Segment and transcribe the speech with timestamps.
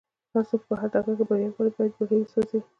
[0.33, 2.59] هرڅوک چې په هر ډګر کې بريا غواړي بايد بېړۍ وسوځوي.